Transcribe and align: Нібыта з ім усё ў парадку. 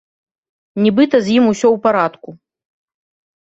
Нібыта 0.85 1.17
з 1.25 1.35
ім 1.41 1.49
усё 1.51 1.65
ў 1.67 1.77
парадку. 1.85 2.29